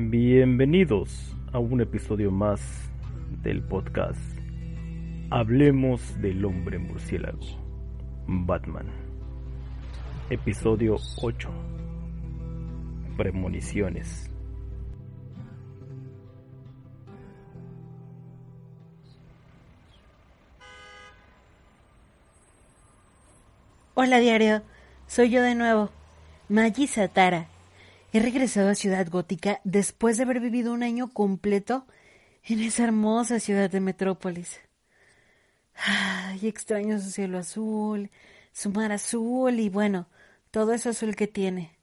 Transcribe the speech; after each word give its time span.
Bienvenidos 0.00 1.34
a 1.52 1.58
un 1.58 1.80
episodio 1.80 2.30
más 2.30 2.60
del 3.42 3.64
podcast 3.64 4.20
Hablemos 5.28 6.22
del 6.22 6.44
hombre 6.44 6.78
murciélago, 6.78 7.40
Batman. 8.28 8.86
Episodio 10.30 10.98
8. 11.16 11.50
Premoniciones. 13.16 14.30
Hola 23.94 24.20
diario, 24.20 24.62
soy 25.08 25.30
yo 25.30 25.42
de 25.42 25.56
nuevo, 25.56 25.90
Maggie 26.48 26.86
Satara. 26.86 27.48
He 28.10 28.20
regresado 28.20 28.70
a 28.70 28.74
Ciudad 28.74 29.06
Gótica 29.10 29.60
después 29.64 30.16
de 30.16 30.22
haber 30.22 30.40
vivido 30.40 30.72
un 30.72 30.82
año 30.82 31.12
completo 31.12 31.86
en 32.42 32.60
esa 32.60 32.84
hermosa 32.84 33.38
ciudad 33.38 33.68
de 33.68 33.80
Metrópolis. 33.80 34.60
Ay, 35.74 36.48
extraño 36.48 36.98
su 36.98 37.10
cielo 37.10 37.36
azul, 37.36 38.10
su 38.50 38.70
mar 38.70 38.92
azul 38.92 39.60
y 39.60 39.68
bueno, 39.68 40.08
todo 40.50 40.72
ese 40.72 40.88
azul 40.88 41.16
que 41.16 41.26
tiene. 41.26 41.76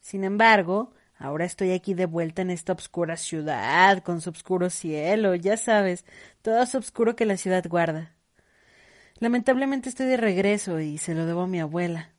Sin 0.00 0.22
embargo, 0.22 0.92
ahora 1.16 1.46
estoy 1.46 1.72
aquí 1.72 1.94
de 1.94 2.04
vuelta 2.04 2.42
en 2.42 2.50
esta 2.50 2.74
oscura 2.74 3.16
ciudad, 3.16 4.02
con 4.02 4.20
su 4.20 4.28
oscuro 4.28 4.68
cielo, 4.68 5.34
ya 5.34 5.56
sabes, 5.56 6.04
todo 6.42 6.62
es 6.62 6.74
oscuro 6.74 7.16
que 7.16 7.24
la 7.24 7.38
ciudad 7.38 7.64
guarda. 7.66 8.14
Lamentablemente 9.18 9.88
estoy 9.88 10.08
de 10.08 10.18
regreso 10.18 10.78
y 10.78 10.98
se 10.98 11.14
lo 11.14 11.24
debo 11.24 11.42
a 11.42 11.46
mi 11.46 11.58
abuela. 11.58 12.12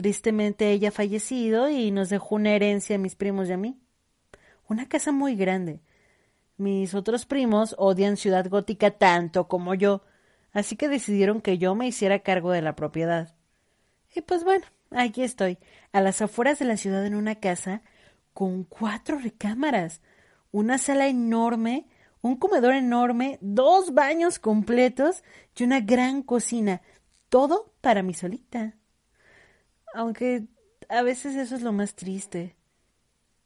Tristemente 0.00 0.70
ella 0.70 0.88
ha 0.88 0.92
fallecido 0.92 1.68
y 1.68 1.90
nos 1.90 2.08
dejó 2.08 2.36
una 2.36 2.52
herencia 2.52 2.96
a 2.96 2.98
mis 2.98 3.16
primos 3.16 3.50
y 3.50 3.52
a 3.52 3.58
mí. 3.58 3.78
Una 4.66 4.88
casa 4.88 5.12
muy 5.12 5.36
grande. 5.36 5.82
Mis 6.56 6.94
otros 6.94 7.26
primos 7.26 7.74
odian 7.76 8.16
Ciudad 8.16 8.48
Gótica 8.48 8.92
tanto 8.92 9.46
como 9.46 9.74
yo, 9.74 10.00
así 10.52 10.74
que 10.74 10.88
decidieron 10.88 11.42
que 11.42 11.58
yo 11.58 11.74
me 11.74 11.86
hiciera 11.86 12.20
cargo 12.20 12.50
de 12.50 12.62
la 12.62 12.76
propiedad. 12.76 13.34
Y 14.14 14.22
pues 14.22 14.42
bueno, 14.42 14.64
aquí 14.90 15.22
estoy, 15.22 15.58
a 15.92 16.00
las 16.00 16.22
afueras 16.22 16.58
de 16.58 16.64
la 16.64 16.78
ciudad 16.78 17.04
en 17.04 17.14
una 17.14 17.34
casa 17.34 17.82
con 18.32 18.64
cuatro 18.64 19.18
recámaras, 19.18 20.00
una 20.50 20.78
sala 20.78 21.08
enorme, 21.08 21.88
un 22.22 22.36
comedor 22.36 22.72
enorme, 22.72 23.36
dos 23.42 23.92
baños 23.92 24.38
completos 24.38 25.24
y 25.54 25.64
una 25.64 25.80
gran 25.80 26.22
cocina, 26.22 26.80
todo 27.28 27.74
para 27.82 28.02
mí 28.02 28.14
solita. 28.14 28.79
Aunque 29.94 30.44
a 30.88 31.02
veces 31.02 31.36
eso 31.36 31.54
es 31.56 31.62
lo 31.62 31.72
más 31.72 31.94
triste. 31.94 32.56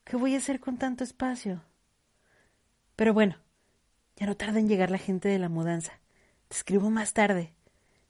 ¿Qué 0.04 0.16
voy 0.16 0.34
a 0.34 0.38
hacer 0.38 0.60
con 0.60 0.78
tanto 0.78 1.04
espacio? 1.04 1.62
Pero 2.96 3.14
bueno, 3.14 3.36
ya 4.16 4.26
no 4.26 4.36
tarda 4.36 4.58
en 4.60 4.68
llegar 4.68 4.90
la 4.90 4.98
gente 4.98 5.28
de 5.28 5.38
la 5.38 5.48
mudanza. 5.48 6.00
Te 6.48 6.56
escribo 6.56 6.90
más 6.90 7.12
tarde. 7.12 7.54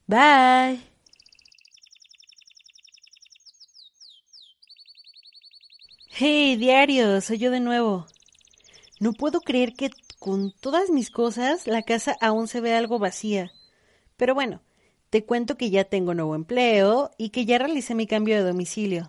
Bye. 0.07 0.81
Hey, 6.11 6.57
diario, 6.57 7.21
soy 7.21 7.39
yo 7.39 7.51
de 7.51 7.61
nuevo. 7.61 8.07
No 9.01 9.13
puedo 9.13 9.41
creer 9.41 9.75
que 9.75 9.91
con 10.19 10.53
todas 10.53 10.91
mis 10.91 11.11
cosas 11.11 11.67
la 11.67 11.83
casa 11.83 12.17
aún 12.21 12.49
se 12.49 12.61
ve 12.61 12.75
algo 12.75 12.99
vacía. 12.99 13.53
Pero 14.17 14.35
bueno, 14.35 14.63
te 15.15 15.25
cuento 15.25 15.57
que 15.57 15.71
ya 15.71 15.85
tengo 15.85 16.13
nuevo 16.13 16.35
empleo 16.35 17.13
y 17.19 17.29
que 17.29 17.45
ya 17.45 17.57
realicé 17.57 17.95
mi 17.95 18.09
cambio 18.09 18.35
de 18.35 18.43
domicilio. 18.43 19.07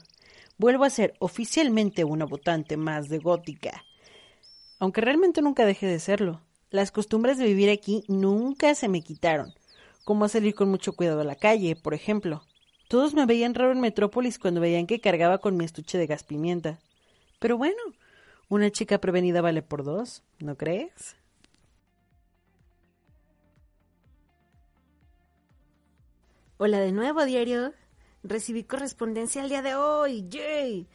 Vuelvo 0.60 0.84
a 0.84 0.92
ser 0.92 1.16
oficialmente 1.18 2.04
una 2.04 2.26
votante 2.26 2.78
más 2.78 3.10
de 3.10 3.18
gótica. 3.18 3.84
Aunque 4.78 5.02
realmente 5.02 5.42
nunca 5.42 5.66
dejé 5.66 5.88
de 5.88 6.00
serlo. 6.00 6.42
Las 6.70 6.92
costumbres 6.92 7.40
de 7.40 7.46
vivir 7.46 7.72
aquí 7.72 8.04
nunca 8.08 8.76
se 8.76 8.88
me 8.88 9.02
quitaron, 9.02 9.56
como 10.04 10.28
salir 10.28 10.54
con 10.54 10.70
mucho 10.70 10.94
cuidado 10.94 11.22
a 11.22 11.24
la 11.24 11.38
calle, 11.38 11.76
por 11.76 11.96
ejemplo. 11.96 12.44
Todos 12.88 13.16
me 13.16 13.26
veían 13.26 13.56
raro 13.56 13.72
en 13.72 13.82
Metrópolis 13.82 14.38
cuando 14.38 14.62
veían 14.62 14.86
que 14.86 15.02
cargaba 15.02 15.40
con 15.40 15.58
mi 15.58 15.66
estuche 15.66 15.98
de 15.98 16.06
gas 16.06 16.24
pimienta. 16.24 16.82
Pero 17.40 17.58
bueno, 17.58 17.82
una 18.48 18.70
chica 18.70 19.00
prevenida 19.00 19.42
vale 19.42 19.64
por 19.64 19.84
dos, 19.84 20.22
¿no 20.38 20.56
crees? 20.56 21.16
Hola 26.58 26.80
de 26.80 26.94
nuevo, 26.94 27.26
diario. 27.26 27.74
Recibí 28.24 28.64
correspondencia 28.64 29.44
el 29.44 29.50
día 29.50 29.62
de 29.62 29.76
hoy. 29.76 30.26
¡Yay! 30.30 30.88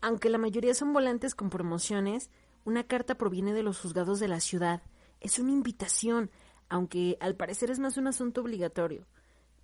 Aunque 0.00 0.30
la 0.30 0.38
mayoría 0.38 0.74
son 0.74 0.92
volantes 0.92 1.34
con 1.34 1.50
promociones, 1.50 2.30
una 2.64 2.84
carta 2.84 3.16
proviene 3.16 3.52
de 3.52 3.64
los 3.64 3.80
juzgados 3.80 4.20
de 4.20 4.28
la 4.28 4.38
ciudad. 4.38 4.80
Es 5.18 5.40
una 5.40 5.50
invitación, 5.50 6.30
aunque 6.68 7.16
al 7.18 7.34
parecer 7.34 7.72
es 7.72 7.80
más 7.80 7.96
un 7.96 8.06
asunto 8.06 8.42
obligatorio, 8.42 9.08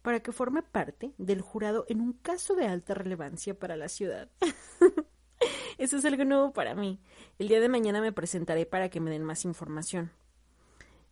para 0.02 0.18
que 0.18 0.32
forme 0.32 0.62
parte 0.64 1.12
del 1.18 1.40
jurado 1.40 1.84
en 1.88 2.00
un 2.00 2.14
caso 2.14 2.56
de 2.56 2.66
alta 2.66 2.94
relevancia 2.94 3.56
para 3.56 3.76
la 3.76 3.88
ciudad. 3.88 4.28
Eso 5.78 5.98
es 5.98 6.04
algo 6.04 6.24
nuevo 6.24 6.52
para 6.52 6.74
mí. 6.74 6.98
El 7.38 7.46
día 7.46 7.60
de 7.60 7.68
mañana 7.68 8.00
me 8.00 8.12
presentaré 8.12 8.66
para 8.66 8.88
que 8.88 8.98
me 8.98 9.12
den 9.12 9.22
más 9.22 9.44
información. 9.44 10.10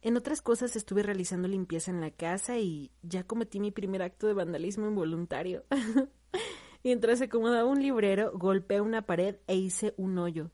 En 0.02 0.16
otras 0.16 0.42
cosas 0.42 0.74
estuve 0.74 1.04
realizando 1.04 1.46
limpieza 1.46 1.92
en 1.92 2.00
la 2.00 2.10
casa 2.10 2.58
y 2.58 2.90
ya 3.02 3.22
cometí 3.22 3.60
mi 3.60 3.70
primer 3.70 4.02
acto 4.02 4.26
de 4.26 4.34
vandalismo 4.34 4.88
involuntario. 4.88 5.64
Mientras 6.84 7.20
acomodaba 7.20 7.64
un 7.64 7.80
librero, 7.80 8.32
golpeé 8.36 8.80
una 8.80 9.06
pared 9.06 9.36
e 9.46 9.54
hice 9.54 9.94
un 9.96 10.18
hoyo. 10.18 10.50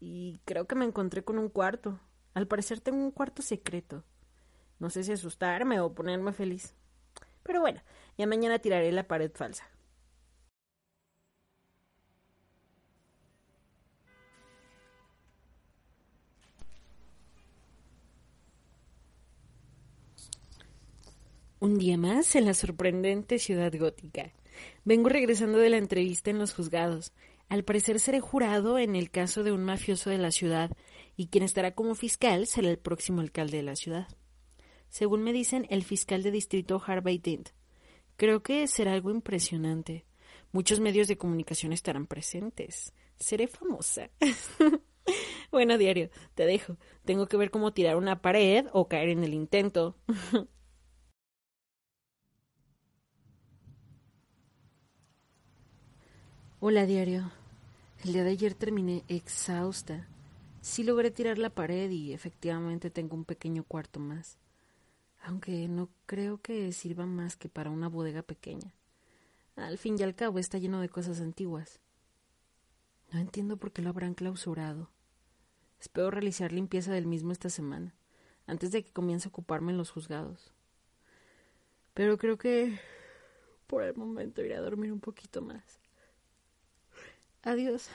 Y 0.00 0.38
creo 0.44 0.66
que 0.66 0.74
me 0.74 0.84
encontré 0.84 1.24
con 1.24 1.38
un 1.38 1.48
cuarto. 1.48 1.98
Al 2.34 2.46
parecer 2.46 2.80
tengo 2.80 3.02
un 3.02 3.10
cuarto 3.10 3.40
secreto. 3.40 4.04
No 4.78 4.90
sé 4.90 5.02
si 5.02 5.12
asustarme 5.12 5.80
o 5.80 5.94
ponerme 5.94 6.34
feliz. 6.34 6.74
Pero 7.42 7.60
bueno, 7.60 7.80
ya 8.18 8.26
mañana 8.26 8.58
tiraré 8.58 8.92
la 8.92 9.08
pared 9.08 9.30
falsa. 9.34 9.64
Un 21.62 21.76
día 21.76 21.98
más 21.98 22.36
en 22.36 22.46
la 22.46 22.54
sorprendente 22.54 23.38
ciudad 23.38 23.70
gótica. 23.78 24.32
Vengo 24.86 25.10
regresando 25.10 25.58
de 25.58 25.68
la 25.68 25.76
entrevista 25.76 26.30
en 26.30 26.38
los 26.38 26.54
juzgados. 26.54 27.12
Al 27.50 27.64
parecer 27.64 28.00
seré 28.00 28.18
jurado 28.18 28.78
en 28.78 28.96
el 28.96 29.10
caso 29.10 29.42
de 29.44 29.52
un 29.52 29.62
mafioso 29.62 30.08
de 30.08 30.16
la 30.16 30.30
ciudad 30.30 30.70
y 31.18 31.26
quien 31.26 31.44
estará 31.44 31.74
como 31.74 31.94
fiscal 31.94 32.46
será 32.46 32.70
el 32.70 32.78
próximo 32.78 33.20
alcalde 33.20 33.58
de 33.58 33.62
la 33.62 33.76
ciudad. 33.76 34.08
Según 34.88 35.22
me 35.22 35.34
dicen, 35.34 35.66
el 35.68 35.84
fiscal 35.84 36.22
de 36.22 36.30
distrito 36.30 36.82
Harvey 36.82 37.18
Dent. 37.18 37.50
Creo 38.16 38.42
que 38.42 38.66
será 38.66 38.94
algo 38.94 39.10
impresionante. 39.10 40.06
Muchos 40.52 40.80
medios 40.80 41.08
de 41.08 41.18
comunicación 41.18 41.74
estarán 41.74 42.06
presentes. 42.06 42.94
Seré 43.18 43.48
famosa. 43.48 44.08
bueno, 45.52 45.76
diario, 45.76 46.08
te 46.34 46.46
dejo. 46.46 46.78
Tengo 47.04 47.26
que 47.26 47.36
ver 47.36 47.50
cómo 47.50 47.74
tirar 47.74 47.96
una 47.96 48.22
pared 48.22 48.64
o 48.72 48.88
caer 48.88 49.10
en 49.10 49.24
el 49.24 49.34
intento. 49.34 49.98
Hola, 56.62 56.84
diario. 56.84 57.32
El 58.04 58.12
día 58.12 58.22
de 58.22 58.32
ayer 58.32 58.52
terminé 58.52 59.02
exhausta. 59.08 60.06
Sí 60.60 60.84
logré 60.84 61.10
tirar 61.10 61.38
la 61.38 61.48
pared 61.48 61.90
y 61.90 62.12
efectivamente 62.12 62.90
tengo 62.90 63.16
un 63.16 63.24
pequeño 63.24 63.64
cuarto 63.64 63.98
más. 63.98 64.36
Aunque 65.22 65.68
no 65.68 65.88
creo 66.04 66.42
que 66.42 66.70
sirva 66.72 67.06
más 67.06 67.34
que 67.38 67.48
para 67.48 67.70
una 67.70 67.88
bodega 67.88 68.20
pequeña. 68.20 68.74
Al 69.56 69.78
fin 69.78 69.96
y 69.98 70.02
al 70.02 70.14
cabo 70.14 70.38
está 70.38 70.58
lleno 70.58 70.82
de 70.82 70.90
cosas 70.90 71.22
antiguas. 71.22 71.80
No 73.10 73.20
entiendo 73.20 73.56
por 73.56 73.72
qué 73.72 73.80
lo 73.80 73.88
habrán 73.88 74.12
clausurado. 74.12 74.90
Espero 75.80 76.10
realizar 76.10 76.52
limpieza 76.52 76.92
del 76.92 77.06
mismo 77.06 77.32
esta 77.32 77.48
semana, 77.48 77.94
antes 78.46 78.70
de 78.70 78.84
que 78.84 78.92
comience 78.92 79.28
a 79.28 79.30
ocuparme 79.30 79.72
en 79.72 79.78
los 79.78 79.90
juzgados. 79.90 80.52
Pero 81.94 82.18
creo 82.18 82.36
que 82.36 82.78
por 83.66 83.82
el 83.82 83.96
momento 83.96 84.42
iré 84.42 84.56
a 84.56 84.60
dormir 84.60 84.92
un 84.92 85.00
poquito 85.00 85.40
más. 85.40 85.80
Adiós. 87.42 87.88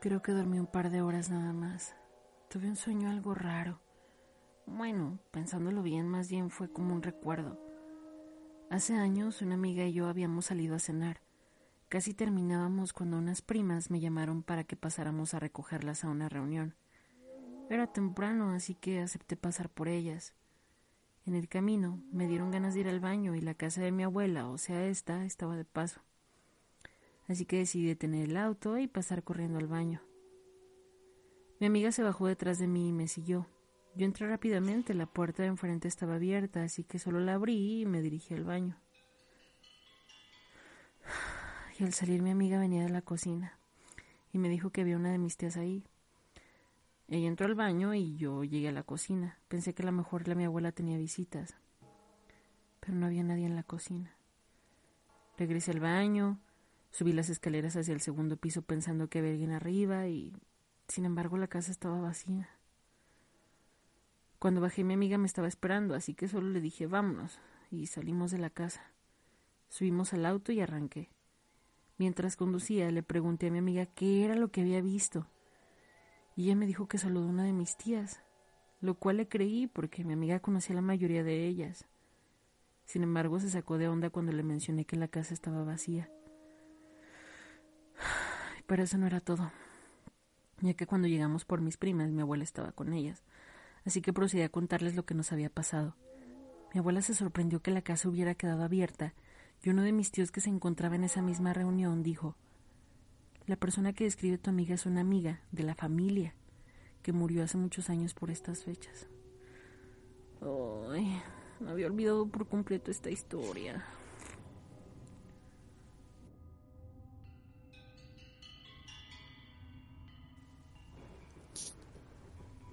Creo 0.00 0.22
que 0.22 0.32
dormí 0.32 0.58
un 0.58 0.66
par 0.66 0.90
de 0.90 1.02
horas 1.02 1.28
nada 1.28 1.52
más. 1.52 1.94
Tuve 2.48 2.68
un 2.68 2.76
sueño 2.76 3.10
algo 3.10 3.34
raro. 3.34 3.80
Bueno, 4.64 5.18
pensándolo 5.30 5.82
bien, 5.82 6.08
más 6.08 6.30
bien 6.30 6.50
fue 6.50 6.72
como 6.72 6.94
un 6.94 7.02
recuerdo. 7.02 7.58
Hace 8.70 8.94
años 8.94 9.42
una 9.42 9.56
amiga 9.56 9.84
y 9.84 9.92
yo 9.92 10.06
habíamos 10.06 10.46
salido 10.46 10.76
a 10.76 10.78
cenar. 10.78 11.20
Casi 11.88 12.14
terminábamos 12.14 12.92
cuando 12.92 13.18
unas 13.18 13.42
primas 13.42 13.90
me 13.90 14.00
llamaron 14.00 14.42
para 14.42 14.64
que 14.64 14.76
pasáramos 14.76 15.34
a 15.34 15.40
recogerlas 15.40 16.04
a 16.04 16.08
una 16.08 16.28
reunión. 16.28 16.74
Era 17.70 17.86
temprano, 17.86 18.50
así 18.52 18.74
que 18.74 19.00
acepté 19.00 19.36
pasar 19.36 19.68
por 19.68 19.88
ellas. 19.88 20.34
En 21.26 21.34
el 21.34 21.48
camino 21.48 22.02
me 22.10 22.26
dieron 22.26 22.50
ganas 22.50 22.72
de 22.72 22.80
ir 22.80 22.88
al 22.88 23.00
baño 23.00 23.34
y 23.34 23.40
la 23.42 23.54
casa 23.54 23.82
de 23.82 23.92
mi 23.92 24.02
abuela, 24.02 24.48
o 24.48 24.56
sea, 24.56 24.86
esta, 24.86 25.26
estaba 25.26 25.56
de 25.56 25.66
paso. 25.66 26.00
Así 27.28 27.44
que 27.44 27.58
decidí 27.58 27.86
detener 27.86 28.30
el 28.30 28.36
auto 28.38 28.78
y 28.78 28.86
pasar 28.86 29.22
corriendo 29.22 29.58
al 29.58 29.66
baño. 29.66 30.00
Mi 31.60 31.66
amiga 31.66 31.92
se 31.92 32.02
bajó 32.02 32.26
detrás 32.26 32.58
de 32.58 32.68
mí 32.68 32.88
y 32.88 32.92
me 32.92 33.08
siguió. 33.08 33.46
Yo 33.94 34.06
entré 34.06 34.26
rápidamente, 34.26 34.94
la 34.94 35.06
puerta 35.06 35.42
de 35.42 35.48
enfrente 35.48 35.88
estaba 35.88 36.14
abierta, 36.14 36.62
así 36.62 36.84
que 36.84 36.98
solo 36.98 37.20
la 37.20 37.34
abrí 37.34 37.82
y 37.82 37.86
me 37.86 38.00
dirigí 38.00 38.32
al 38.32 38.44
baño. 38.44 38.80
Y 41.78 41.84
al 41.84 41.92
salir 41.92 42.22
mi 42.22 42.30
amiga 42.30 42.58
venía 42.58 42.82
de 42.82 42.88
la 42.88 43.02
cocina 43.02 43.58
y 44.32 44.38
me 44.38 44.48
dijo 44.48 44.70
que 44.70 44.80
había 44.80 44.96
una 44.96 45.12
de 45.12 45.18
mis 45.18 45.36
tías 45.36 45.56
ahí. 45.56 45.84
Ella 47.10 47.28
entró 47.28 47.46
al 47.46 47.54
baño 47.54 47.94
y 47.94 48.16
yo 48.16 48.44
llegué 48.44 48.68
a 48.68 48.72
la 48.72 48.82
cocina. 48.82 49.38
Pensé 49.48 49.72
que 49.72 49.82
a 49.82 49.86
lo 49.86 49.92
mejor 49.92 50.28
la 50.28 50.34
mi 50.34 50.44
abuela 50.44 50.72
tenía 50.72 50.98
visitas, 50.98 51.56
pero 52.80 52.94
no 52.94 53.06
había 53.06 53.22
nadie 53.22 53.46
en 53.46 53.56
la 53.56 53.62
cocina. 53.62 54.14
Regresé 55.38 55.70
al 55.70 55.80
baño, 55.80 56.38
subí 56.90 57.14
las 57.14 57.30
escaleras 57.30 57.76
hacia 57.76 57.94
el 57.94 58.02
segundo 58.02 58.36
piso 58.36 58.60
pensando 58.60 59.08
que 59.08 59.20
había 59.20 59.30
alguien 59.30 59.52
arriba 59.52 60.06
y, 60.06 60.34
sin 60.86 61.06
embargo, 61.06 61.38
la 61.38 61.48
casa 61.48 61.70
estaba 61.70 61.98
vacía. 61.98 62.50
Cuando 64.38 64.60
bajé 64.60 64.84
mi 64.84 64.92
amiga 64.92 65.16
me 65.16 65.26
estaba 65.26 65.48
esperando, 65.48 65.94
así 65.94 66.12
que 66.12 66.28
solo 66.28 66.50
le 66.50 66.60
dije 66.60 66.86
vámonos 66.86 67.38
y 67.70 67.86
salimos 67.86 68.32
de 68.32 68.38
la 68.38 68.50
casa. 68.50 68.82
Subimos 69.70 70.12
al 70.12 70.26
auto 70.26 70.52
y 70.52 70.60
arranqué. 70.60 71.08
Mientras 71.96 72.36
conducía 72.36 72.90
le 72.90 73.02
pregunté 73.02 73.46
a 73.46 73.50
mi 73.50 73.58
amiga 73.58 73.86
qué 73.86 74.24
era 74.26 74.34
lo 74.36 74.48
que 74.52 74.60
había 74.60 74.82
visto 74.82 75.26
y 76.38 76.44
ella 76.44 76.54
me 76.54 76.68
dijo 76.68 76.86
que 76.86 76.98
saludó 76.98 77.26
a 77.26 77.30
una 77.30 77.42
de 77.42 77.52
mis 77.52 77.76
tías, 77.76 78.20
lo 78.80 78.94
cual 78.94 79.16
le 79.16 79.26
creí 79.26 79.66
porque 79.66 80.04
mi 80.04 80.12
amiga 80.12 80.38
conocía 80.38 80.76
la 80.76 80.82
mayoría 80.82 81.24
de 81.24 81.48
ellas. 81.48 81.88
Sin 82.84 83.02
embargo, 83.02 83.40
se 83.40 83.50
sacó 83.50 83.76
de 83.76 83.88
onda 83.88 84.10
cuando 84.10 84.30
le 84.30 84.44
mencioné 84.44 84.84
que 84.84 84.94
la 84.94 85.08
casa 85.08 85.34
estaba 85.34 85.64
vacía. 85.64 86.08
Pero 88.68 88.84
eso 88.84 88.98
no 88.98 89.08
era 89.08 89.18
todo, 89.18 89.50
ya 90.60 90.74
que 90.74 90.86
cuando 90.86 91.08
llegamos 91.08 91.44
por 91.44 91.60
mis 91.60 91.76
primas, 91.76 92.12
mi 92.12 92.20
abuela 92.20 92.44
estaba 92.44 92.70
con 92.70 92.92
ellas, 92.92 93.24
así 93.84 94.00
que 94.00 94.12
procedí 94.12 94.42
a 94.42 94.48
contarles 94.48 94.94
lo 94.94 95.04
que 95.04 95.14
nos 95.14 95.32
había 95.32 95.50
pasado. 95.50 95.96
Mi 96.72 96.78
abuela 96.78 97.02
se 97.02 97.14
sorprendió 97.14 97.62
que 97.62 97.72
la 97.72 97.82
casa 97.82 98.08
hubiera 98.08 98.36
quedado 98.36 98.62
abierta, 98.62 99.12
y 99.60 99.70
uno 99.70 99.82
de 99.82 99.90
mis 99.90 100.12
tíos 100.12 100.30
que 100.30 100.40
se 100.40 100.50
encontraba 100.50 100.94
en 100.94 101.02
esa 101.02 101.20
misma 101.20 101.52
reunión 101.52 102.04
dijo 102.04 102.36
la 103.48 103.56
persona 103.56 103.94
que 103.94 104.04
describe 104.04 104.36
tu 104.36 104.50
amiga 104.50 104.74
es 104.74 104.84
una 104.84 105.00
amiga 105.00 105.40
de 105.52 105.62
la 105.62 105.74
familia 105.74 106.34
que 107.02 107.12
murió 107.12 107.42
hace 107.42 107.56
muchos 107.56 107.88
años 107.88 108.12
por 108.12 108.30
estas 108.30 108.62
fechas. 108.62 109.08
Ay, 110.92 111.20
me 111.58 111.70
había 111.70 111.86
olvidado 111.86 112.26
por 112.26 112.46
completo 112.46 112.90
esta 112.90 113.08
historia. 113.08 113.82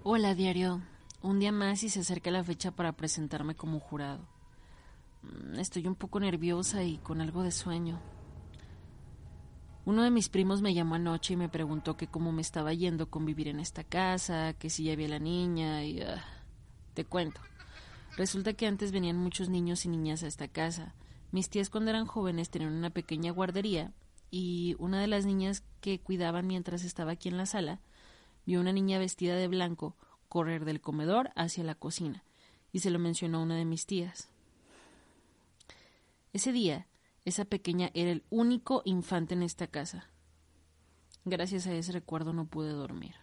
Hola, 0.03 0.35
diario. 0.35 0.81
Un 1.21 1.39
día 1.39 1.53
más 1.53 1.83
y 1.83 1.89
se 1.89 2.01
acerca 2.01 2.29
la 2.31 2.43
fecha 2.43 2.71
para 2.71 2.91
presentarme 2.91 3.55
como 3.55 3.79
jurado. 3.79 4.27
Mm, 5.21 5.57
estoy 5.57 5.87
un 5.87 5.95
poco 5.95 6.19
nerviosa 6.19 6.83
y 6.83 6.97
con 6.97 7.21
algo 7.21 7.43
de 7.43 7.51
sueño. 7.51 8.14
Uno 9.85 10.01
de 10.01 10.09
mis 10.09 10.29
primos 10.29 10.61
me 10.63 10.73
llamó 10.73 10.95
anoche 10.95 11.33
y 11.33 11.37
me 11.37 11.47
preguntó 11.47 11.95
que 11.95 12.07
cómo 12.07 12.31
me 12.31 12.41
estaba 12.41 12.73
yendo 12.73 13.11
con 13.11 13.23
vivir 13.23 13.47
en 13.47 13.59
esta 13.59 13.83
casa, 13.83 14.53
que 14.53 14.71
si 14.71 14.85
ya 14.85 14.93
había 14.93 15.07
la 15.07 15.19
niña 15.19 15.85
y... 15.85 16.01
Ah, 16.01 16.23
te 16.95 17.05
cuento. 17.05 17.39
Resulta 18.17 18.53
que 18.53 18.65
antes 18.65 18.91
venían 18.91 19.17
muchos 19.17 19.49
niños 19.49 19.85
y 19.85 19.89
niñas 19.89 20.23
a 20.23 20.27
esta 20.27 20.47
casa. 20.47 20.95
Mis 21.31 21.49
tías 21.49 21.69
cuando 21.69 21.91
eran 21.91 22.07
jóvenes 22.07 22.49
tenían 22.49 22.73
una 22.73 22.89
pequeña 22.89 23.31
guardería 23.31 23.93
y 24.31 24.75
una 24.79 24.99
de 24.99 25.07
las 25.07 25.25
niñas 25.25 25.63
que 25.81 25.99
cuidaban 25.99 26.47
mientras 26.47 26.83
estaba 26.83 27.11
aquí 27.11 27.29
en 27.29 27.37
la 27.37 27.45
sala 27.45 27.79
vio 28.45 28.61
una 28.61 28.73
niña 28.73 28.99
vestida 28.99 29.35
de 29.35 29.47
blanco 29.47 29.95
correr 30.29 30.65
del 30.65 30.81
comedor 30.81 31.31
hacia 31.35 31.63
la 31.63 31.75
cocina 31.75 32.23
y 32.71 32.79
se 32.79 32.89
lo 32.89 32.99
mencionó 32.99 33.39
a 33.39 33.43
una 33.43 33.55
de 33.55 33.65
mis 33.65 33.85
tías. 33.85 34.29
Ese 36.33 36.51
día 36.51 36.87
esa 37.25 37.43
pequeña 37.45 37.89
era 37.95 38.11
el 38.11 38.23
único 38.29 38.83
infante 38.85 39.33
en 39.33 39.41
esta 39.41 39.67
casa. 39.67 40.09
Gracias 41.25 41.65
a 41.65 41.73
ese 41.73 41.91
recuerdo 41.91 42.33
no 42.33 42.45
pude 42.45 42.69
dormir. 42.69 43.15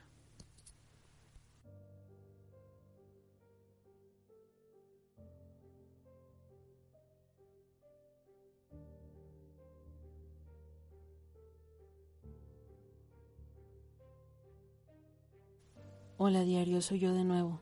Hola 16.25 16.45
diario, 16.45 16.81
soy 16.83 17.01
yo 17.01 17.13
de 17.15 17.25
nuevo. 17.25 17.61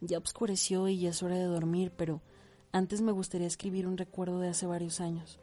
Ya 0.00 0.18
oscureció 0.18 0.88
y 0.88 0.98
ya 0.98 1.10
es 1.10 1.22
hora 1.22 1.36
de 1.36 1.44
dormir, 1.44 1.92
pero 1.96 2.22
antes 2.72 3.00
me 3.02 3.12
gustaría 3.12 3.46
escribir 3.46 3.86
un 3.86 3.98
recuerdo 3.98 4.38
de 4.38 4.48
hace 4.48 4.66
varios 4.66 5.00
años. 5.00 5.40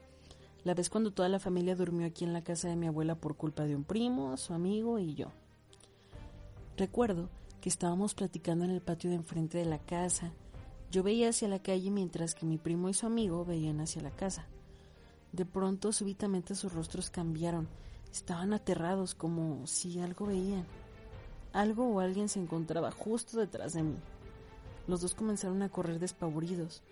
La 0.68 0.74
vez 0.74 0.90
cuando 0.90 1.12
toda 1.12 1.30
la 1.30 1.40
familia 1.40 1.78
durmió 1.78 2.06
aquí 2.06 2.26
en 2.26 2.34
la 2.34 2.44
casa 2.44 2.68
de 2.68 2.76
mi 2.76 2.88
abuela 2.88 3.16
por 3.16 3.38
culpa 3.38 3.64
de 3.64 3.74
un 3.74 3.86
primo, 3.86 4.36
su 4.36 4.54
amigo 4.54 5.00
y 5.00 5.16
yo. 5.16 5.28
Recuerdo 6.76 7.30
que 7.62 7.70
estábamos 7.70 8.14
platicando 8.14 8.66
en 8.66 8.72
el 8.72 8.82
patio 8.82 9.10
de 9.10 9.16
enfrente 9.16 9.58
de 9.58 9.64
la 9.64 9.80
casa. 9.80 10.34
Yo 10.92 11.04
veía 11.04 11.30
hacia 11.30 11.48
la 11.48 11.60
calle 11.60 11.90
mientras 11.90 12.36
que 12.36 12.46
mi 12.46 12.58
primo 12.58 12.90
y 12.90 12.94
su 12.94 13.06
amigo 13.06 13.46
veían 13.46 13.80
hacia 13.80 14.02
la 14.02 14.12
casa. 14.12 14.46
De 15.32 15.46
pronto, 15.46 15.94
súbitamente 15.94 16.54
sus 16.54 16.74
rostros 16.74 17.10
cambiaron. 17.10 17.70
Estaban 18.12 18.52
aterrados 18.52 19.16
como 19.16 19.66
si 19.68 20.02
algo 20.02 20.26
veían. 20.26 20.66
Algo 21.54 21.88
o 21.88 22.02
alguien 22.02 22.28
se 22.28 22.42
encontraba 22.42 22.92
justo 22.92 23.40
detrás 23.40 23.72
de 23.72 23.84
mí. 23.84 23.96
Los 24.86 25.00
dos 25.00 25.16
comenzaron 25.16 25.62
a 25.62 25.70
correr 25.70 25.98
despavoridos. 25.98 26.84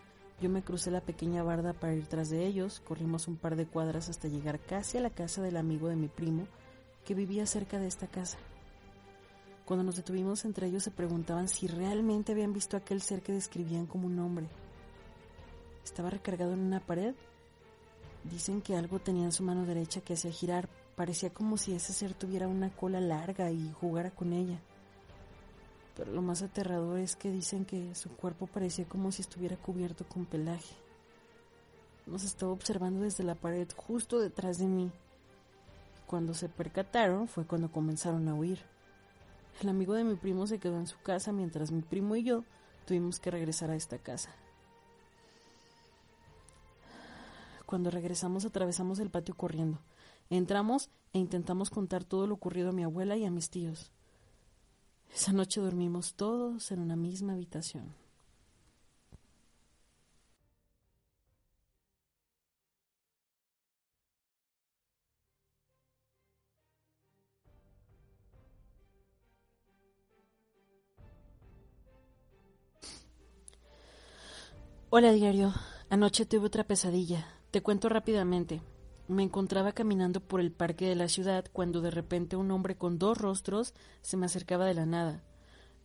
Yo 0.42 0.50
me 0.50 0.64
crucé 0.64 0.92
la 0.92 1.00
pequeña 1.00 1.44
barda 1.44 1.72
para 1.72 1.96
ir 1.96 2.08
tras 2.08 2.30
de 2.30 2.46
ellos, 2.46 2.82
corrimos 2.82 3.28
un 3.28 3.38
par 3.38 3.56
de 3.56 3.66
cuadras 3.66 4.10
hasta 4.10 4.28
llegar 4.28 4.60
casi 4.60 4.98
a 4.98 5.02
la 5.02 5.10
casa 5.10 5.42
del 5.42 5.56
amigo 5.56 5.88
de 5.88 5.96
mi 5.96 6.10
primo, 6.10 6.46
que 7.06 7.16
vivía 7.16 7.46
cerca 7.46 7.80
de 7.80 7.88
esta 7.88 8.08
casa. 8.08 8.38
Cuando 9.66 9.84
nos 9.84 9.96
detuvimos 9.96 10.44
entre 10.44 10.68
ellos 10.68 10.84
se 10.84 10.92
preguntaban 10.92 11.48
si 11.48 11.68
realmente 11.68 12.34
habían 12.34 12.54
visto 12.54 12.76
aquel 12.76 13.02
ser 13.02 13.22
que 13.22 13.32
describían 13.32 13.86
como 13.86 14.08
un 14.08 14.20
hombre. 14.20 14.48
Estaba 15.84 16.10
recargado 16.10 16.54
en 16.54 16.60
una 16.60 16.82
pared. 16.82 17.16
Dicen 18.26 18.62
que 18.62 18.76
algo 18.76 19.00
tenía 19.00 19.24
en 19.24 19.32
su 19.32 19.44
mano 19.44 19.66
derecha 19.66 20.02
que 20.02 20.14
hacía 20.14 20.32
girar. 20.32 20.68
Parecía 20.96 21.30
como 21.30 21.58
si 21.58 21.74
ese 21.74 21.94
ser 21.94 22.14
tuviera 22.14 22.48
una 22.48 22.70
cola 22.70 23.00
larga 23.00 23.52
y 23.52 23.72
jugara 23.72 24.12
con 24.12 24.34
ella 24.34 24.60
pero 25.96 26.12
lo 26.12 26.22
más 26.22 26.42
aterrador 26.42 27.00
es 27.00 27.16
que 27.16 27.32
dicen 27.32 27.66
que 27.66 27.96
su 27.96 28.10
cuerpo 28.10 28.48
parecía 28.48 28.86
como 28.86 29.12
si 29.12 29.22
estuviera 29.22 29.56
cubierto 29.56 30.06
con 30.08 30.26
pelaje. 30.26 30.76
Nos 32.06 32.24
estaba 32.24 32.52
observando 32.52 33.02
desde 33.02 33.24
la 33.24 33.36
pared 33.36 33.68
justo 33.76 34.20
detrás 34.20 34.58
de 34.58 34.68
mí. 34.68 34.92
Cuando 36.06 36.34
se 36.34 36.50
percataron 36.50 37.28
fue 37.28 37.46
cuando 37.46 37.72
comenzaron 37.72 38.28
a 38.28 38.36
huir. 38.36 38.60
El 39.62 39.70
amigo 39.70 39.94
de 39.94 40.04
mi 40.04 40.16
primo 40.16 40.46
se 40.48 40.60
quedó 40.60 40.78
en 40.78 40.88
su 40.88 41.02
casa 41.02 41.32
mientras 41.32 41.72
mi 41.72 41.82
primo 41.82 42.16
y 42.16 42.24
yo 42.24 42.44
tuvimos 42.86 43.20
que 43.20 43.32
regresar 43.32 43.72
a 43.72 43.76
esta 43.76 43.98
casa. 43.98 44.30
Cuando 47.66 47.90
regresamos 47.90 48.46
atravesamos 48.46 49.00
el 49.00 49.10
patio 49.10 49.36
corriendo. 49.36 49.80
Entramos 50.30 50.90
e 51.14 51.20
intentamos 51.20 51.70
contar 51.70 52.04
todo 52.04 52.28
lo 52.28 52.36
ocurrido 52.36 52.70
a 52.70 52.74
mi 52.74 52.84
abuela 52.84 53.16
y 53.16 53.26
a 53.26 53.32
mis 53.32 53.50
tíos. 53.50 53.95
Esa 55.16 55.32
noche 55.32 55.62
dormimos 55.62 56.16
todos 56.16 56.74
en 56.74 56.82
una 56.82 56.98
misma 56.98 57.32
habitación. 57.32 57.96
Hola 74.90 75.14
diario, 75.14 75.54
anoche 75.90 76.26
tuve 76.26 76.48
otra 76.48 76.66
pesadilla. 76.66 77.26
Te 77.52 77.62
cuento 77.62 77.88
rápidamente. 77.88 78.62
Me 79.08 79.22
encontraba 79.22 79.72
caminando 79.72 80.20
por 80.20 80.40
el 80.40 80.52
parque 80.52 80.88
de 80.88 80.96
la 80.96 81.08
ciudad 81.08 81.46
cuando 81.54 81.82
de 81.82 81.92
repente 81.92 82.36
un 82.36 82.50
hombre 82.50 82.76
con 82.76 82.98
dos 82.98 83.20
rostros 83.20 83.76
se 84.02 84.18
me 84.18 84.26
acercaba 84.26 84.66
de 84.66 84.74
la 84.74 84.88
nada. 84.88 85.22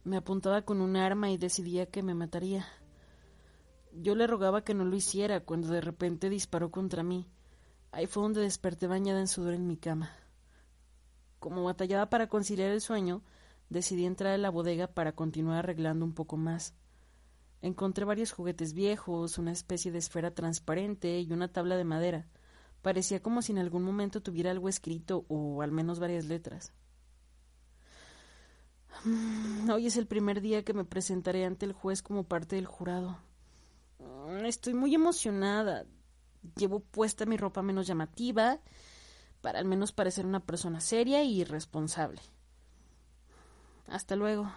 Me 0.05 0.17
apuntaba 0.17 0.63
con 0.63 0.81
un 0.81 0.97
arma 0.97 1.31
y 1.31 1.37
decidía 1.37 1.85
que 1.85 2.03
me 2.03 2.15
mataría. 2.15 2.67
Yo 3.93 4.15
le 4.15 4.27
rogaba 4.27 4.65
que 4.65 4.73
no 4.73 4.87
lo 4.87 4.97
hiciera 4.97 5.41
cuando 5.41 5.69
de 5.69 5.83
repente 5.83 6.31
disparó 6.31 6.71
contra 6.71 7.03
mí. 7.03 7.27
Ahí 7.93 8.07
fue 8.07 8.23
donde 8.23 8.41
desperté 8.41 8.87
bañada 8.87 9.21
en 9.21 9.29
sudor 9.29 9.53
en 9.53 9.67
mi 9.67 9.77
cama. 9.77 10.11
Como 11.41 11.65
batallaba 11.65 12.09
para 12.09 12.29
conciliar 12.29 12.71
el 12.71 12.81
sueño, 12.81 13.23
decidí 13.69 14.07
entrar 14.07 14.33
a 14.33 14.39
la 14.39 14.49
bodega 14.49 14.87
para 14.87 15.13
continuar 15.13 15.59
arreglando 15.59 16.07
un 16.07 16.15
poco 16.15 16.39
más. 16.39 16.73
Encontré 17.61 18.07
varios 18.07 18.33
juguetes 18.33 18.73
viejos, 18.73 19.37
una 19.37 19.53
especie 19.53 19.93
de 19.93 19.99
esfera 19.99 20.31
transparente 20.31 21.21
y 21.21 21.31
una 21.33 21.49
tabla 21.49 21.77
de 21.77 21.85
madera. 21.85 22.27
Parecía 22.83 23.21
como 23.21 23.43
si 23.43 23.53
en 23.53 23.59
algún 23.59 23.83
momento 23.83 24.23
tuviera 24.23 24.51
algo 24.51 24.69
escrito 24.69 25.25
o 25.29 25.63
al 25.63 25.73
menos 25.73 25.99
varias 25.99 26.25
letras. 26.25 26.73
Mm, 29.05 29.71
hoy 29.71 29.87
es 29.87 29.97
el 29.97 30.07
primer 30.07 30.41
día 30.41 30.65
que 30.65 30.75
me 30.75 30.85
presentaré 30.85 31.45
ante 31.45 31.67
el 31.67 31.73
juez 31.73 32.03
como 32.03 32.25
parte 32.25 32.57
del 32.57 32.67
jurado. 32.67 33.19
Mm, 33.99 34.45
estoy 34.47 34.75
muy 34.75 34.95
emocionada. 34.95 35.87
Llevo 36.57 36.81
puesta 36.81 37.27
mi 37.27 37.37
ropa 37.37 37.63
menos 37.63 37.87
llamativa 37.87 38.61
para 39.41 39.59
al 39.59 39.65
menos 39.65 39.93
parecer 39.93 40.27
una 40.27 40.41
persona 40.41 40.81
seria 40.81 41.23
y 41.23 41.45
responsable. 41.45 42.21
Hasta 43.87 44.17
luego. 44.17 44.51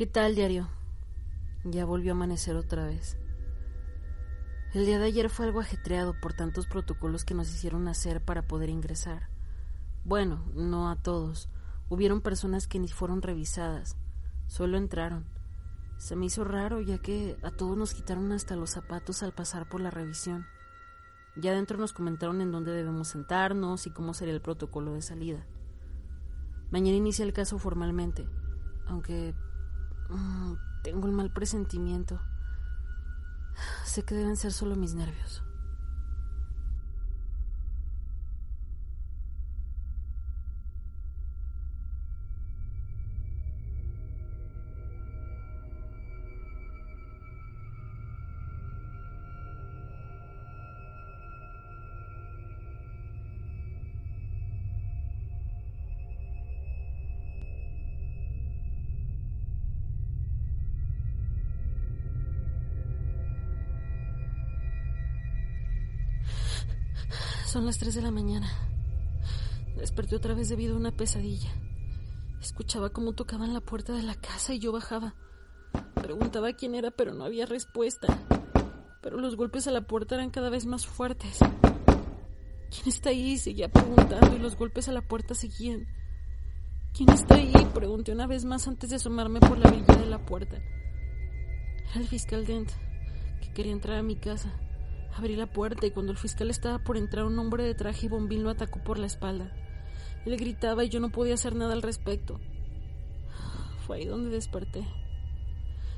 ¿Qué 0.00 0.06
tal, 0.06 0.34
diario? 0.34 0.66
Ya 1.62 1.84
volvió 1.84 2.12
a 2.12 2.14
amanecer 2.14 2.56
otra 2.56 2.86
vez. 2.86 3.18
El 4.72 4.86
día 4.86 4.98
de 4.98 5.04
ayer 5.04 5.28
fue 5.28 5.44
algo 5.44 5.60
ajetreado 5.60 6.18
por 6.18 6.32
tantos 6.32 6.66
protocolos 6.66 7.26
que 7.26 7.34
nos 7.34 7.50
hicieron 7.50 7.86
hacer 7.86 8.24
para 8.24 8.40
poder 8.40 8.70
ingresar. 8.70 9.28
Bueno, 10.06 10.42
no 10.54 10.88
a 10.88 10.96
todos. 10.96 11.50
Hubieron 11.90 12.22
personas 12.22 12.66
que 12.66 12.78
ni 12.78 12.88
fueron 12.88 13.20
revisadas. 13.20 13.98
Solo 14.46 14.78
entraron. 14.78 15.26
Se 15.98 16.16
me 16.16 16.24
hizo 16.24 16.44
raro 16.44 16.80
ya 16.80 16.96
que 16.96 17.36
a 17.42 17.50
todos 17.50 17.76
nos 17.76 17.92
quitaron 17.92 18.32
hasta 18.32 18.56
los 18.56 18.70
zapatos 18.70 19.22
al 19.22 19.34
pasar 19.34 19.68
por 19.68 19.82
la 19.82 19.90
revisión. 19.90 20.46
Ya 21.36 21.50
adentro 21.50 21.76
nos 21.76 21.92
comentaron 21.92 22.40
en 22.40 22.52
dónde 22.52 22.72
debemos 22.72 23.08
sentarnos 23.08 23.86
y 23.86 23.90
cómo 23.90 24.14
sería 24.14 24.32
el 24.32 24.40
protocolo 24.40 24.94
de 24.94 25.02
salida. 25.02 25.44
Mañana 26.70 26.96
inicia 26.96 27.22
el 27.22 27.34
caso 27.34 27.58
formalmente, 27.58 28.26
aunque 28.86 29.34
Mm, 30.10 30.54
tengo 30.82 31.08
un 31.08 31.14
mal 31.14 31.30
presentimiento. 31.30 32.20
Sé 33.84 34.04
que 34.04 34.14
deben 34.14 34.36
ser 34.36 34.52
solo 34.52 34.76
mis 34.76 34.94
nervios. 34.94 35.42
Son 67.50 67.66
las 67.66 67.78
3 67.78 67.96
de 67.96 68.02
la 68.02 68.12
mañana. 68.12 68.48
Desperté 69.76 70.14
otra 70.14 70.34
vez 70.34 70.48
debido 70.48 70.74
a 70.74 70.78
una 70.78 70.92
pesadilla. 70.92 71.50
Escuchaba 72.40 72.90
cómo 72.90 73.12
tocaban 73.12 73.52
la 73.52 73.60
puerta 73.60 73.92
de 73.92 74.04
la 74.04 74.14
casa 74.14 74.54
y 74.54 74.60
yo 74.60 74.70
bajaba. 74.70 75.16
Preguntaba 75.94 76.52
quién 76.52 76.76
era, 76.76 76.92
pero 76.92 77.12
no 77.12 77.24
había 77.24 77.46
respuesta. 77.46 78.06
Pero 79.02 79.18
los 79.18 79.34
golpes 79.34 79.66
a 79.66 79.72
la 79.72 79.80
puerta 79.80 80.14
eran 80.14 80.30
cada 80.30 80.48
vez 80.48 80.64
más 80.64 80.86
fuertes. 80.86 81.40
¿Quién 82.70 82.86
está 82.86 83.08
ahí? 83.08 83.36
Seguía 83.36 83.68
preguntando 83.68 84.36
y 84.36 84.38
los 84.38 84.54
golpes 84.54 84.88
a 84.88 84.92
la 84.92 85.02
puerta 85.02 85.34
seguían. 85.34 85.88
¿Quién 86.94 87.10
está 87.10 87.34
ahí? 87.34 87.52
Pregunté 87.74 88.12
una 88.12 88.28
vez 88.28 88.44
más 88.44 88.68
antes 88.68 88.90
de 88.90 88.96
asomarme 88.96 89.40
por 89.40 89.58
la 89.58 89.70
orilla 89.70 89.96
de 89.96 90.06
la 90.06 90.24
puerta. 90.24 90.56
Era 91.90 92.00
el 92.00 92.06
fiscal 92.06 92.46
Dent, 92.46 92.70
que 93.40 93.52
quería 93.52 93.72
entrar 93.72 93.98
a 93.98 94.04
mi 94.04 94.14
casa. 94.14 94.56
Abrí 95.16 95.36
la 95.36 95.46
puerta 95.46 95.86
y 95.86 95.90
cuando 95.90 96.12
el 96.12 96.18
fiscal 96.18 96.50
estaba 96.50 96.78
por 96.78 96.96
entrar, 96.96 97.24
un 97.24 97.38
hombre 97.38 97.64
de 97.64 97.74
traje 97.74 98.06
y 98.06 98.08
bombín 98.08 98.42
lo 98.42 98.50
atacó 98.50 98.82
por 98.82 98.98
la 98.98 99.06
espalda. 99.06 99.52
Él 100.24 100.36
gritaba 100.36 100.84
y 100.84 100.88
yo 100.88 101.00
no 101.00 101.10
podía 101.10 101.34
hacer 101.34 101.54
nada 101.54 101.72
al 101.72 101.82
respecto. 101.82 102.40
Fue 103.86 103.98
ahí 103.98 104.04
donde 104.06 104.30
desperté. 104.30 104.86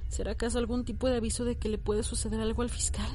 ¿Será 0.09 0.33
acaso 0.33 0.59
algún 0.59 0.85
tipo 0.85 1.09
de 1.09 1.17
aviso 1.17 1.45
de 1.45 1.57
que 1.57 1.69
le 1.69 1.79
puede 1.79 2.03
suceder 2.03 2.41
algo 2.41 2.63
al 2.63 2.71
fiscal? 2.71 3.09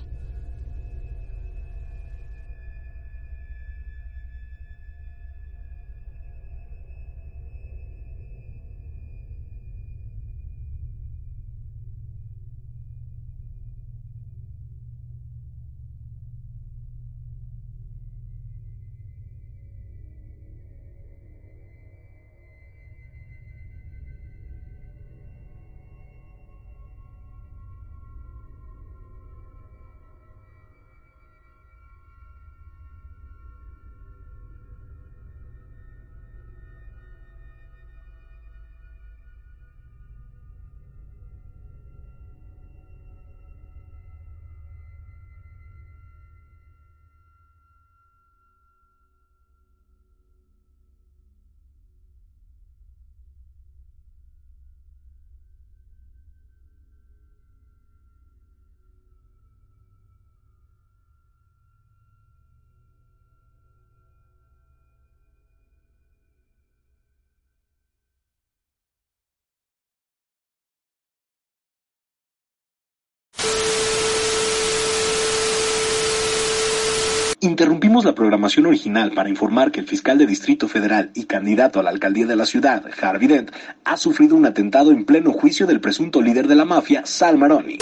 Interrumpimos 77.40 78.04
la 78.04 78.16
programación 78.16 78.66
original 78.66 79.12
para 79.12 79.30
informar 79.30 79.72
que 79.72 79.80
el 79.80 79.86
fiscal 79.86 80.18
de 80.18 80.26
Distrito 80.26 80.68
Federal 80.68 81.12
y 81.14 81.26
candidato 81.26 81.80
a 81.80 81.84
la 81.84 81.92
alcaldía 81.92 82.26
de 82.26 82.36
la 82.36 82.48
ciudad, 82.48 82.84
Harvey 83.00 83.28
Dent, 83.28 83.52
ha 83.86 83.96
sufrido 83.96 84.36
un 84.36 84.48
atentado 84.48 84.92
en 84.92 85.06
pleno 85.06 85.32
juicio 85.32 85.68
del 85.68 85.80
presunto 85.80 86.20
líder 86.20 86.48
de 86.48 86.56
la 86.56 86.66
mafia, 86.66 87.06
Sal 87.06 87.38
Maroni. 87.38 87.78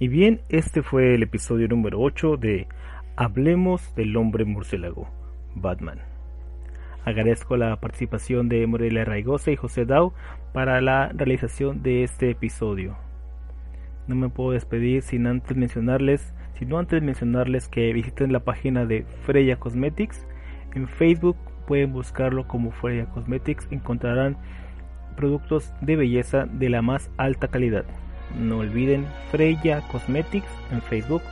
Y 0.00 0.08
bien, 0.08 0.40
este 0.48 0.82
fue 0.82 1.14
el 1.14 1.22
episodio 1.22 1.68
número 1.68 2.00
8 2.00 2.36
de 2.36 2.66
Hablemos 3.14 3.94
del 3.94 4.16
hombre 4.16 4.44
murciélago, 4.44 5.08
Batman. 5.54 6.00
Agradezco 7.04 7.56
la 7.56 7.78
participación 7.78 8.48
de 8.48 8.66
Morelia 8.66 9.04
Raigosa 9.04 9.52
y 9.52 9.56
José 9.56 9.84
Dau 9.84 10.12
para 10.52 10.80
la 10.80 11.10
realización 11.14 11.84
de 11.84 12.02
este 12.02 12.30
episodio 12.30 12.96
no 14.10 14.16
me 14.16 14.28
puedo 14.28 14.50
despedir 14.50 15.02
sin 15.02 15.26
antes 15.28 15.56
mencionarles, 15.56 16.34
sino 16.58 16.78
antes 16.78 17.00
mencionarles 17.00 17.68
que 17.68 17.92
visiten 17.92 18.32
la 18.32 18.40
página 18.40 18.84
de 18.84 19.04
Freya 19.24 19.56
Cosmetics. 19.56 20.26
En 20.74 20.88
Facebook 20.88 21.36
pueden 21.66 21.92
buscarlo 21.92 22.48
como 22.48 22.72
Freya 22.72 23.06
Cosmetics, 23.06 23.68
encontrarán 23.70 24.36
productos 25.16 25.72
de 25.80 25.94
belleza 25.94 26.46
de 26.46 26.68
la 26.70 26.82
más 26.82 27.08
alta 27.18 27.48
calidad. 27.48 27.84
No 28.36 28.58
olviden 28.58 29.06
Freya 29.30 29.80
Cosmetics 29.92 30.48
en 30.72 30.82
Facebook, 30.82 31.22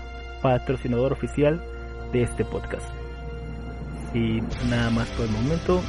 patrocinador 0.41 1.13
oficial 1.13 1.61
de 2.13 2.23
este 2.23 2.45
podcast. 2.45 2.89
Sin 4.13 4.47
nada 4.71 4.91
más 4.91 5.09
por 5.11 5.27
el 5.27 5.33
momento, 5.33 5.83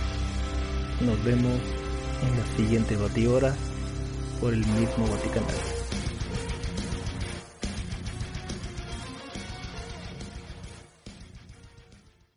nos 1.05 1.23
vemos 1.23 1.59
en 2.27 2.37
la 2.37 2.45
siguiente 2.57 2.95
batidora 2.95 3.53
por 4.41 4.53
el 4.53 4.59
mismo 4.59 5.07
Vaticanal. 5.07 5.78